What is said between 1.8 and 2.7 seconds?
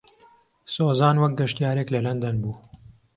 لە لەندەن بوو.